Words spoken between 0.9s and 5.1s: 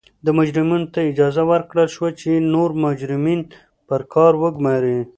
ته اجازه ورکړل شوه چې نور مجرمین پر کار وګوماري.